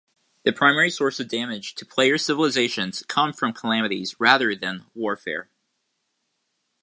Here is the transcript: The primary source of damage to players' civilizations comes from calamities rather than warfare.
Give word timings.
The 0.45 0.51
primary 0.51 0.89
source 0.89 1.19
of 1.19 1.27
damage 1.27 1.75
to 1.75 1.85
players' 1.85 2.25
civilizations 2.25 3.03
comes 3.03 3.37
from 3.37 3.53
calamities 3.53 4.15
rather 4.19 4.55
than 4.55 4.85
warfare. 4.95 5.47